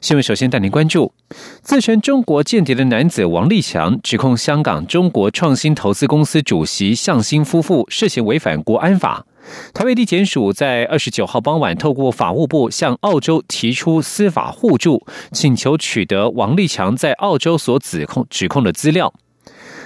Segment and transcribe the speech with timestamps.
[0.00, 1.12] 新闻首先带您关注，
[1.60, 9.26] 自称中国间谍的男子王立强指控香港中国创新投资公司主席向新夫妇涉嫌违反国安法。
[9.74, 19.12] 台北地检署在二十九号傍晚透过法务部向澳洲提出司法互助，请求取得王立强在澳洲所指控指控的资料。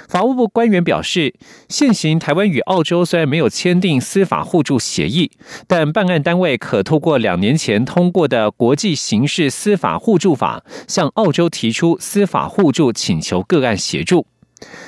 [0.09, 1.35] 法务部官员表示，
[1.69, 5.31] 现行台湾与澳洲虽然没有签订司法互助协议，
[5.67, 14.27] 但办案单位可透过两年前通过的国际刑事司法互助法，向澳洲提出司法互助请求个案协助。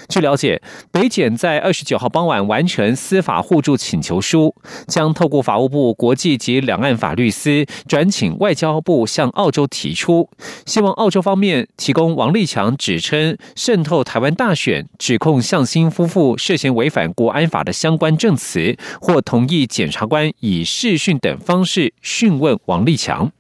[0.08, 0.60] 据了解，
[0.92, 4.54] 北检在二十九号傍晚完成司法互助请求书，
[4.86, 10.30] 将透过法务部国际及两岸法律司转请外交部向澳洲提出，
[10.64, 23.32] 希望澳洲方面提供王立强指称渗透台湾大选、指控向新夫妇涉嫌违反国安法的相关证词，或同意检察官以视讯等方式讯问王立强。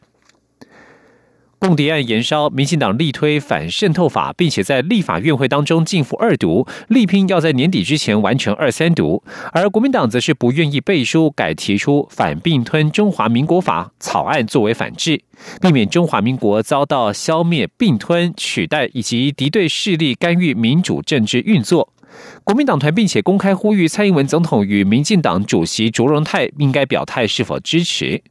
[1.58, 9.22] 共谍案延烧，民进党力推反渗透法，并且在立法院会当中进赴二读，力拼要在年底之前完成二三读。
[9.52, 15.22] 而国民党则是不愿意背书，改提出反并吞中华民国法草案作为反制，
[15.60, 21.90] 避免中华民国遭到消灭、并吞、取代以及敌对势力干预民主政治运作。
[22.44, 28.22] 国民党团并且公开呼吁蔡英文总统与民进党主席卓荣泰应该表态是否支持。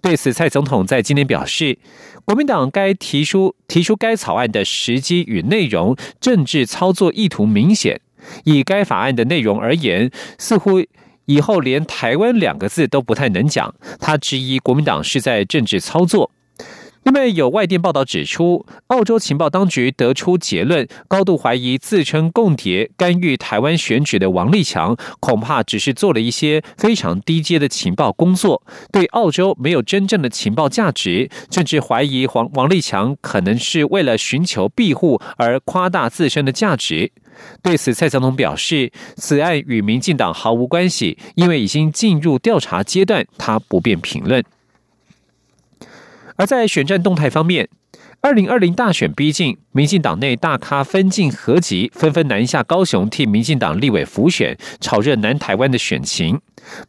[0.00, 1.78] 对此，蔡总统在今天表示，
[2.24, 8.00] 国民党该提出提出该草案的时机与内容，政治操作意图明显。
[8.44, 10.82] 以该法案的内容而言，似乎
[11.26, 13.74] 以后连台湾两个字都不太能讲。
[14.00, 16.30] 他质疑国民党是在政治操作。
[17.08, 37.10] 因为有外电报道指出，澳洲情报当局得出结论，高度怀疑自称共谍干预台湾选举的王立强，恐怕只是做了一些非常低阶的情报工作，对澳洲没有真正的情报价值，甚至怀疑王王立强可能是为了寻求庇护而夸大自身的价值。
[37.62, 44.44] 对此，蔡总统表示，此案与民进党毫无关系，因为已经进入调查阶段，他不便评论。
[46.38, 47.68] 而在选战动态方面，
[48.20, 56.40] 二零二零大选逼近，民进党内大咖分进合集，纷纷南下高雄替民进党立委辅选，炒热南台湾的选情。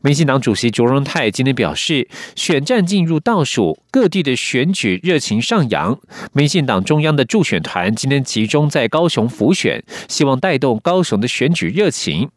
[0.02, 6.00] 民进党主席卓荣泰今天表示，选战进入倒数，各地的选举热情上扬。
[6.31, 12.30] 民进党中央的助选团今天集中在高雄辅选，希望带动高雄的选举热情。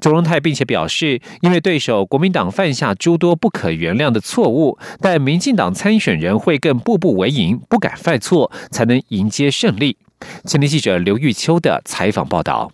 [0.00, 9.96] 周荣泰并且表示，因为对手国民党犯下诸多不可原谅的错误，但民进党参选人会更步步为营，不敢犯错，才能迎接胜利。
[10.44, 12.72] 前天记者刘玉秋的采访报道。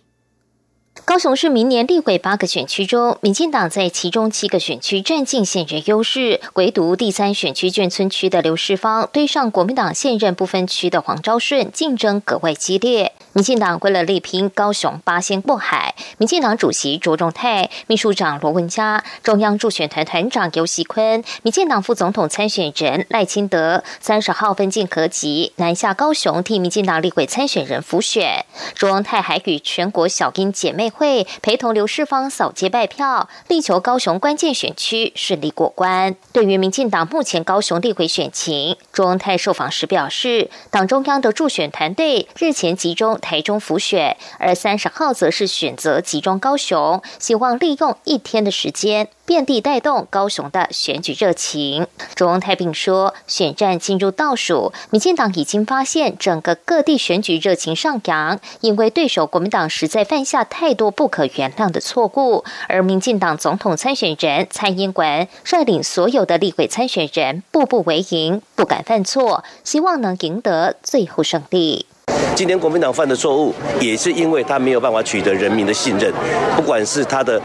[1.05, 13.13] 高雄市明年立委八个选区中，民进党在其中七个选区占尽现任优势，唯独第三选区眷村区的刘世芳对上国民党现任不分区的黄昭顺，竞争格外激烈。
[13.33, 28.45] 民进党为了力拼高雄八仙过海，民进党主席卓荣泰、秘书长罗文嘉、中央助选团团长尤锡坤、民进党副总统参选人赖清德，三十号分进合集南下高雄替民进党立委参选人辅选。
[28.73, 36.15] 卓荣泰还与全国小英姐妹会陪同刘世芳扫街拜票，力求高雄关键选区顺利过关。
[36.31, 43.16] 对于民进党目前高雄立委选情，卓荣泰受访时表示，党中央的助选团队日前集中。
[43.17, 49.09] 台中辅选，而三十号则是选择集中高雄，希望利用一天的时间。
[49.25, 51.85] 遍地带动高雄的选举热情。
[52.15, 62.45] 中央太平说，选战进入倒数，民进党已经发现整个各地选举热情上扬，因为对手国民党实在犯下太多不可原谅的错误。
[62.69, 71.85] 而民进党总统参选人蔡英文率领所有的立委参选人，步步为营，不敢犯错，希望能赢得最后胜利。
[72.37, 73.51] 今天国民党犯的错误，
[73.81, 76.13] 也是因为他没有办法取得人民的信任，
[76.55, 77.41] 不管是他的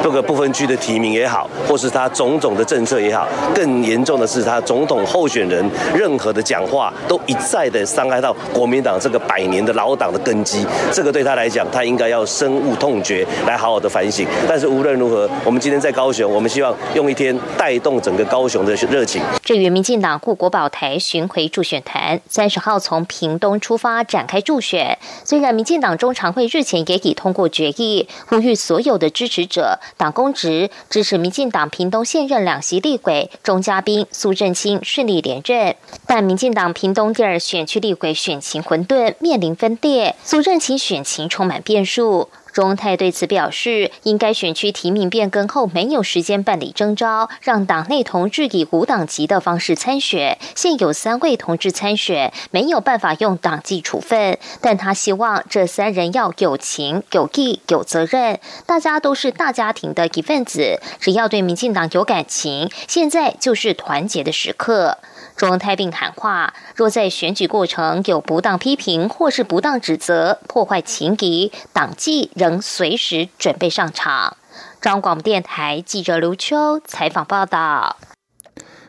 [0.00, 10.64] 各个不分区的提名也好，或是他种种的政策也好，更严重的是他总统候选人任何的讲话，都一再的伤害到国民党这个百年的老党的根基。
[10.92, 14.24] 这个对他来讲，他应该要深恶痛绝，来好好的反省。
[14.48, 19.20] 但是无论如何，我们今天在高雄，我们希望用一天带动整个高雄的热情。
[19.42, 24.35] 至于民进党护国宝台巡回助选团，三十号从屏东出发展开。
[24.36, 24.98] 来助选。
[25.24, 35.74] 虽然民进党中常会日前也已通过决议，呼吁所有的支持者党公职支持民进党屏东现任两席立委钟嘉宾、苏振清顺利连任，
[36.06, 42.28] 但民进党屏东第二选区立委选情混沌，面临分裂，苏振清选情充满变数。
[42.56, 50.38] 中泰对此表示，应该选区提名变更后没有时间办理征召，让党内同志以无党籍的方式参选。
[50.54, 64.96] 现有三位同志参选，没有办法用党纪处分，但他希望这三人要有情、有义、有责任，大家都是大家庭的一份子，只要对民进党有感情，现在就是团结的时刻。
[65.36, 74.36] 中泰并喊话：若在选举过程有不当批评或是不当指责，破坏情敌，党纪仍随时准备上场。
[74.80, 77.96] 中央广播电台记者刘秋采访报道。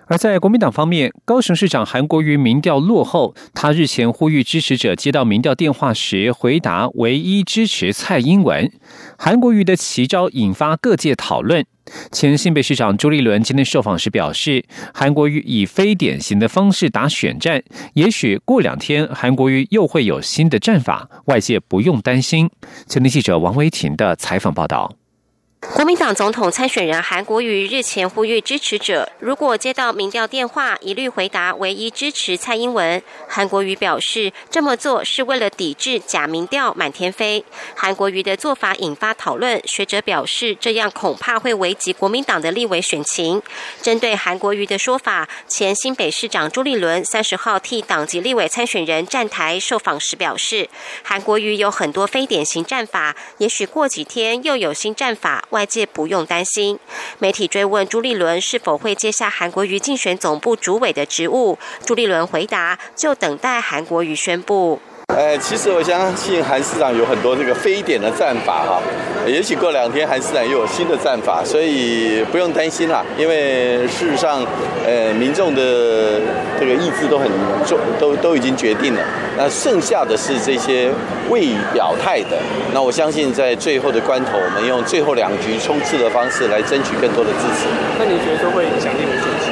[0.10, 8.72] 而在国民党方面，高雄市长韩国瑜民调落后，他日前呼吁支持者接到民调电话时回答唯一支持蔡英文。
[9.18, 11.66] 韩国瑜的奇招引发各界讨论。
[12.12, 14.64] 前新北市长朱立伦今天受访时表示，
[14.94, 17.62] 韩国瑜以非典型的方式打选战，
[17.94, 22.50] 也许过两天韩国瑜又会有新的战法，外界不用担心。
[22.88, 24.94] 前天记者王维婷的采访报道。
[25.74, 33.02] 国民党总统参选人韩国瑜日前呼吁支持者，如果接到民调电话，一律回答唯一支持蔡英文。
[33.28, 37.46] 韩国瑜表示，这么做是为了抵制假民调满天飞。
[37.76, 43.42] 韩国瑜的做法引发讨论，学者表示，这样恐怕会危及国民党的立委选情。
[43.82, 50.68] 针对韩国瑜的说法，前新北市长朱立伦三十号替党籍立委参选人站台受访时表示，
[51.04, 55.46] 韩国瑜有很多非典型战法，也许过几天又有新战法。
[55.58, 56.78] 外界不用担心。
[57.18, 64.80] 媒体追问朱立伦是否会接下韩国瑜竞选总部主委的职务，朱立伦回答：就等待韩国瑜宣布。
[65.18, 68.80] 呃，其实我相信韩市长有很多这个非典的战法哈，
[69.26, 73.04] 也许过两天韩市长又有新的战法，所以不用担心啦。
[73.18, 74.46] 因为事实上，
[74.86, 76.22] 呃，民众的
[76.60, 77.28] 这个意志都很
[77.66, 79.02] 重，都都已经决定了。
[79.36, 80.92] 那剩下的是这些
[81.32, 82.38] 未表态的。
[82.72, 87.66] 那我相信在最后的关头，我们用最后两局冲刺的方式来争取更多的支持。
[87.98, 89.52] 那你觉得说会影响立委选情？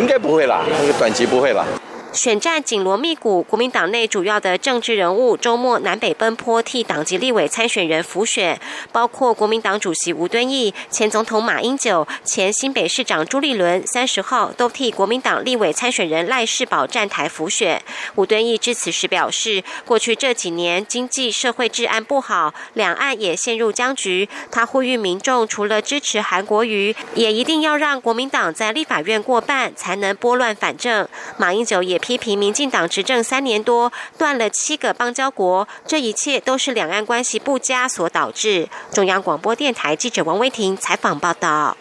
[0.00, 1.66] 应该不会啦，那个短期不会啦。
[2.12, 8.60] 选战紧锣密鼓，国民党内主要的政治人物周末南北奔波替党籍立委参选人辅选，
[8.90, 17.80] 包括国民党主席吴敦义、前总统马英九、前新北市长朱立伦，三十号都替国民党立委参选人赖世宝站台辅选。
[18.16, 24.28] 吴敦义致辞时表示，过去这几年经济社会治安不好，两岸也陷入僵局。
[24.50, 31.08] 他呼吁民众除了支持韩国瑜，也一定要让国民党在立法院过半，才能拨乱反正。
[31.38, 31.99] 马英九也。
[32.00, 38.68] 批评民进党执政三年多，断了七个邦交国，这一切都是两岸关系不佳所导致。
[38.92, 41.76] 中央广播电台记者王威婷采访报道。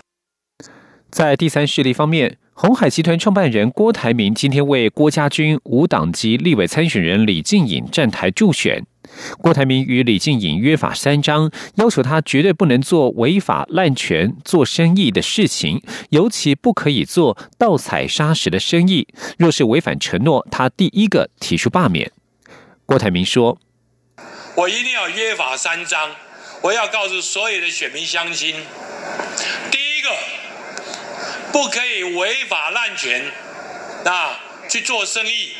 [1.10, 8.86] 在第三势力方面，红海集团创办人郭台铭今天为郭家军无党籍立委参选人李静颖站台助选。
[9.38, 19.08] 郭台铭与李静颖约法三章，要求他绝对不能做违法滥权、做生意的事情，尤其不可以做盗采砂石的生意。
[19.38, 22.12] 若是违反承诺，他第一个提出罢免。
[22.86, 23.58] 郭台铭说
[24.56, 26.10] ：“我一定要约法三章，
[26.64, 28.54] 我要告诉所有的选民乡亲，
[31.52, 33.32] 不可以违法滥权，
[34.06, 34.38] 那
[34.70, 35.54] 去做生意。”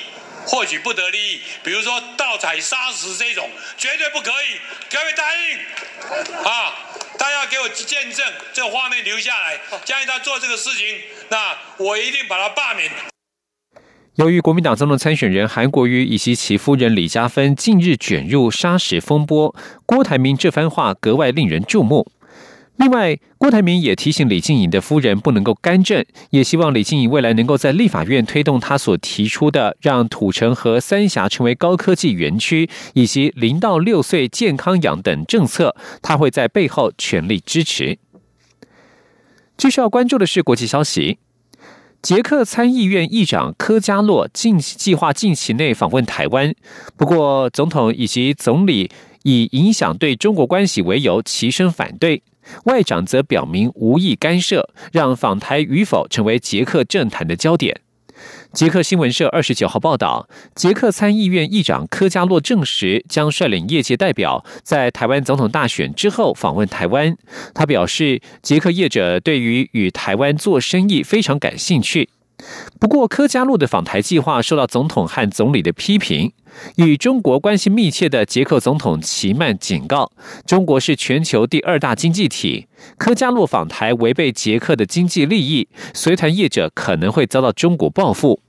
[0.46, 4.58] 获取不得利益，比如说盗采砂石这种，绝对不可以。
[4.90, 6.74] 各位答应啊！
[7.20, 9.60] 大家给我见证，这画面留下来。
[9.86, 12.90] 将来他做这个事情，那我一定把他罢免。
[14.16, 19.54] 由于国民党总统参选人韩国瑜以及其夫人李嘉芬近日卷入砂石风波，
[19.86, 22.10] 郭台铭这番话格外令人注目。
[22.80, 38.00] 另外，郭台铭也提醒李静颖的夫人不能够干政，也希望李静颖未来能够在立法院推动他所提出的让土城和三峡成为高科技园区，以及零到六岁健康养等政策，他会在背后全力支持。
[39.58, 41.18] 继续要关注的是国际消息，
[42.02, 46.56] 捷克参议院议长科加洛近计划近期内访问台湾，
[46.96, 48.90] 不过总统以及总理
[49.24, 52.24] 以影响对中国关系为由齐声反对。
[52.66, 57.82] 外长则表明无意干涉，让访台与否成为捷克政坛的焦点。
[58.52, 67.16] 捷克新闻社二十九号报道，捷克参议院议长科加洛证实将率领业界代表在台湾总统大选之后访问台湾。
[67.54, 72.10] 他表示，捷克业者对于与台湾做生意非常感兴趣。
[72.80, 76.34] 不过，科加洛的访台计划受到总统和总理的批评。
[76.76, 80.12] 与中国关系密切的捷克总统齐曼警告，
[80.46, 88.42] 中国是全球第二大经济体，科加洛访台违背捷克的经济利益，随团业者可能会遭到中国报复。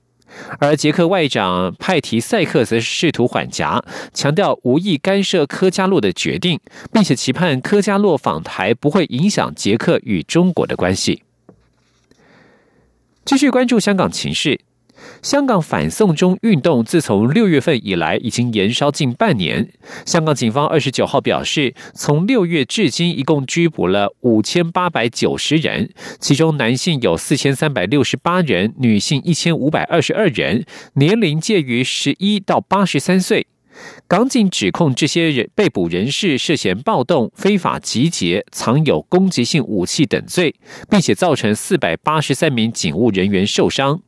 [0.59, 6.57] 而捷克外长派提塞克则试图缓颊，强调无意干涉科加洛的决定，
[6.93, 11.23] 并且期盼科加洛访台不会影响捷克与中国的关系。
[13.25, 14.61] 继续关注香港情势。
[15.21, 19.71] 香港反送中运动自从六月份以来已经延烧近半年。
[20.05, 33.45] 香港警方二十九号表示，从六月至今一共拘捕了五千八百九十人，其中男性有四千三百六十八人，女性一千五百二十二人，年龄介于十一到八十三岁。
[34.07, 40.53] 港警指控这些人被捕人士涉嫌暴动、非法集结、藏有攻击性武器等罪，
[40.89, 44.01] 并且造成四百八十三名警务人员受伤。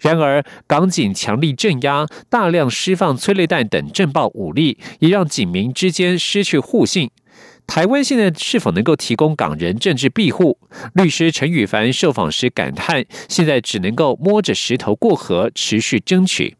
[0.00, 7.10] 然而，港警强力镇压、大量释放催泪弹等震爆武力，也让警民之间失去互信。
[7.66, 10.58] 台湾现在是否能够提供港人政治庇护？
[10.94, 16.56] 律师陈宇凡受访时感叹：现在只能够摸着石头过河，持续争取。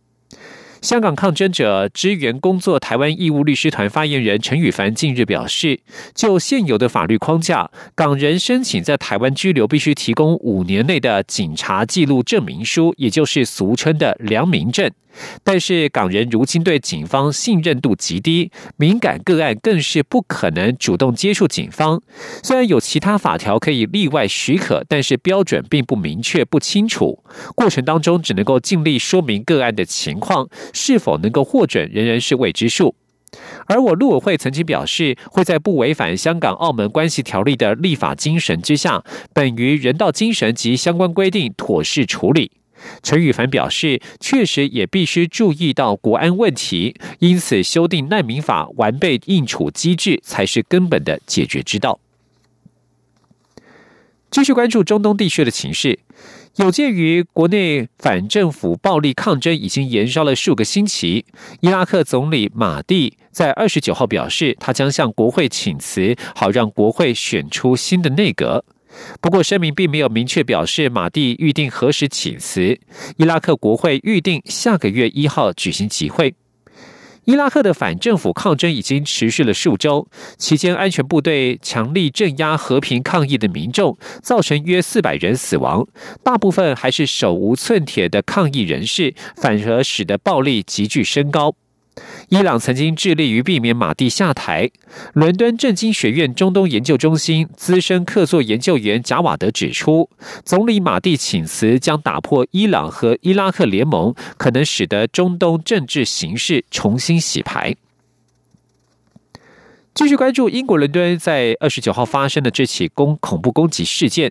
[0.86, 5.80] 香港抗争者支援工作台湾义务律师团发言人陈宇凡近日表示，
[6.14, 14.88] 就现有的法律框架，港人申请在台湾居留必须提供五年内的警察记录证明书，也就是俗称的良民证。
[15.42, 22.00] 但是港人如今对警方信任度极低，敏感个案更是不可能主动接触警方。
[22.42, 27.22] 虽然有其他法条可以例外许可，但是标准并不明确不清楚。
[27.54, 32.94] 过程当中只能够尽力说明个案的情况，是否能够获准仍然是未知数。
[33.66, 39.02] 而我陆委会曾经表示，会在不违反香港澳门关系条例的立法精神之下，
[39.34, 42.52] 本于人道精神及相关规定妥善处理。
[43.02, 51.98] 陈宇凡表示，确实也必须注意到国安问题，因此修订难民法完备应处机制才是根本的解决之道。
[54.30, 55.98] 继续关注中东地区的情势，
[56.56, 61.24] 有鉴于国内反政府暴力抗争已经延烧了数个星期，
[61.60, 68.64] 伊拉克总理马蒂在二十九号表示，他将向国会请辞，好让国会选出新的内阁。
[69.20, 72.78] 不过，声明并没有明确表示马蒂预定何时请辞。
[73.16, 76.34] 伊拉克国会预定下个月一号举行集会。
[77.24, 80.06] 伊拉克的反政府抗争已经持续了数周，
[80.38, 85.84] 期间安全部队强力镇压和平抗议的民众，造成约四百人死亡，
[86.22, 91.56] 大部分还是手无寸铁的抗议人士，反而使得暴力急剧升高。
[92.28, 94.68] 伊朗曾经致力于避免马蒂下台。
[95.12, 100.10] 伦敦政经学院中东研究中心资深客座研究员贾瓦德指出，
[100.44, 107.76] 总理马蒂请辞将打破伊朗和伊拉克联盟，可能使得中东政治形势重新洗牌。
[109.96, 114.30] 继续关注英国伦敦在二十九号发生的这起攻恐怖攻击事件，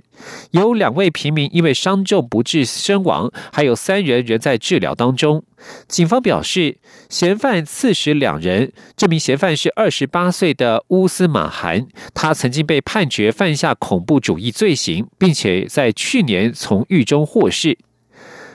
[0.51, 5.43] 有两位平民因为伤重不治身亡，还有三人仍在治疗当中。
[5.87, 6.77] 警方表示，
[7.09, 17.75] 嫌犯刺死两人，这名嫌犯是二十八岁的乌斯马罕，他曾经被判决犯下恐怖主义罪行，并且在去年从狱中获释。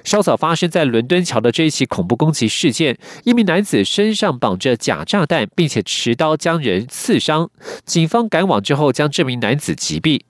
[0.05, 7.51] 稍早发生在伦敦桥的这一起恐怖攻击事件，一名男子身上绑着假炸弹，并且持刀将人刺伤。
[7.85, 10.21] 警方赶往之后，将这名男子击毙。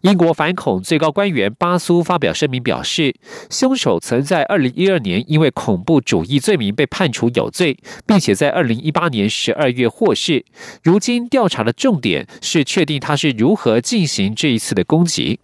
[0.00, 3.14] 英国反恐最高官员巴苏发表声明表示，
[3.48, 10.44] 凶手曾在二零一二年因为恐怖主义罪名被判处有罪，并且在二零一八年十二月获释。
[10.82, 15.38] 如今调查的重点是确定他是如何进行这一次的攻击。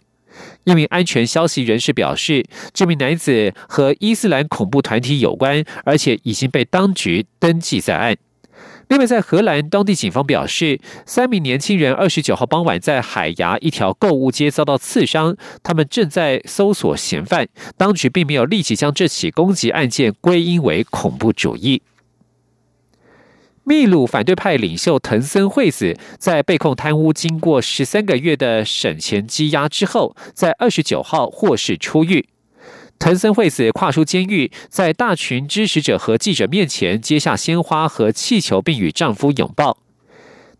[0.63, 8.15] 一名安全消息人士表示，这名男子和伊斯兰恐怖团体有关，而且已经被当局登记在案。
[8.87, 17.47] 另外，在荷兰，当地警方表示，三名年轻人二十九号傍晚在海牙一条购物街遭到刺伤，他们正在搜索嫌犯。
[17.77, 21.81] 当局并没有立即将这起攻击案件归因为恐怖主义。
[23.67, 32.27] 秘鲁反对派领袖藤森惠子在被控贪污，经过十三个月的审前羁押之后，在二十九号获释出狱。
[32.99, 39.79] 藤森惠子跨出监狱，在大群支持者和记者面前接下鲜花和气球，并与丈夫拥抱。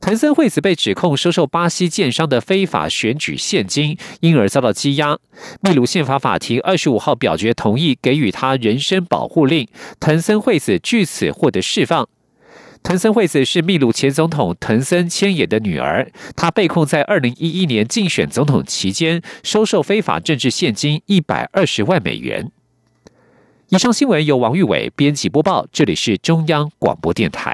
[0.02, 5.20] 藤森惠子被指控收受巴西建商的非法选举现金，因而遭到羁押。
[5.62, 9.68] 秘鲁宪法法庭二十五号表决同意给予他人身保护令，
[10.00, 12.10] 藤森惠子据此获得释放。
[12.86, 22.52] 藤森惠子是秘鲁前总统藤森千野的女儿，她被控在二零一一年竞选总统期间收受非法政治现金一百二十万美元。
[23.70, 27.54] 以上新闻由王玉伟编辑播报，这里是中央广播电台。